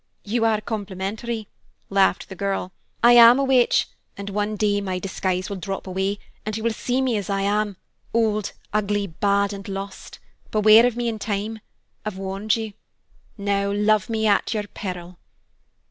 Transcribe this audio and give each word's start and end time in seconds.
"You 0.23 0.45
are 0.45 0.59
complimentary," 0.61 1.47
laughed 1.91 2.27
the 2.27 2.35
girl. 2.35 2.71
"I 3.03 3.11
am 3.11 3.37
a 3.37 3.43
witch, 3.43 3.87
and 4.17 4.31
one 4.31 4.55
day 4.55 4.81
my 4.81 4.97
disguise 4.97 5.47
will 5.47 5.57
drop 5.57 5.85
away 5.85 6.17
and 6.43 6.57
you 6.57 6.63
will 6.63 6.73
see 6.73 7.01
me 7.03 7.17
as 7.17 7.29
I 7.29 7.41
am, 7.43 7.77
old, 8.11 8.53
ugly, 8.73 9.05
bad 9.05 9.53
and 9.53 9.67
lost. 9.69 10.17
Beware 10.49 10.87
of 10.87 10.97
me 10.97 11.07
in 11.07 11.19
time. 11.19 11.59
I've 12.03 12.17
warned 12.17 12.55
you. 12.55 12.73
Now 13.37 13.71
love 13.71 14.09
me 14.09 14.25
at 14.25 14.55
your 14.55 14.63
peril." 14.65 15.19